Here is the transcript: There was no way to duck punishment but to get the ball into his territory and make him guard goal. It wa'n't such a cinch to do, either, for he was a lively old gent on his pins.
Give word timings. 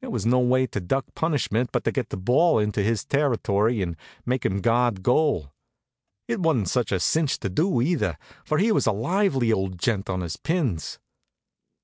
There 0.00 0.10
was 0.10 0.26
no 0.26 0.40
way 0.40 0.66
to 0.66 0.80
duck 0.80 1.04
punishment 1.14 1.70
but 1.72 1.84
to 1.84 1.92
get 1.92 2.08
the 2.08 2.16
ball 2.16 2.58
into 2.58 2.82
his 2.82 3.04
territory 3.04 3.80
and 3.80 3.96
make 4.26 4.44
him 4.44 4.60
guard 4.60 5.04
goal. 5.04 5.52
It 6.26 6.40
wa'n't 6.40 6.68
such 6.68 6.90
a 6.90 6.98
cinch 6.98 7.38
to 7.38 7.48
do, 7.48 7.80
either, 7.80 8.18
for 8.44 8.58
he 8.58 8.72
was 8.72 8.88
a 8.88 8.92
lively 8.92 9.52
old 9.52 9.78
gent 9.78 10.10
on 10.10 10.22
his 10.22 10.36
pins. 10.36 10.98